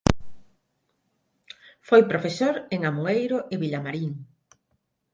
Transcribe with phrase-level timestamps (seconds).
[1.87, 4.11] Foi profesor en Amoeiro e Vilamarín.